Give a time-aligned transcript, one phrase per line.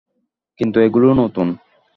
[0.59, 1.47] কিন্তু এগুলো নতুন।